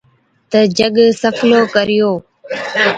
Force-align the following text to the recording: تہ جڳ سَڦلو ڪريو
تہ 0.49 0.59
جڳ 0.77 0.95
سَڦلو 1.21 1.61
ڪريو 1.75 2.11